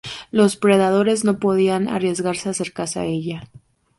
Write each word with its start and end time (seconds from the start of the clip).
Los 0.31 0.55
predadores 0.55 1.23
no 1.25 1.37
podían 1.37 1.87
arriesgarse 1.87 2.49
a 2.49 2.53
acercarse 2.53 2.99
a 2.99 3.05
ella. 3.05 3.43